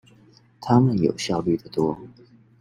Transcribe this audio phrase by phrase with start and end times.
[0.59, 1.95] 他們有效率的多